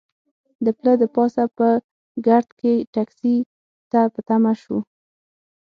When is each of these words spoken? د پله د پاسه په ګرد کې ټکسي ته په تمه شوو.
د 0.65 0.67
پله 0.77 0.93
د 1.01 1.03
پاسه 1.15 1.43
په 1.57 1.67
ګرد 2.25 2.49
کې 2.59 2.73
ټکسي 2.93 3.35
ته 3.91 4.01
په 4.13 4.19
تمه 4.27 4.53
شوو. 4.61 4.79